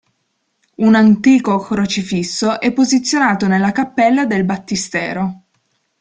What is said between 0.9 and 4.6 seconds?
antico crocifisso è posizionato nella cappella del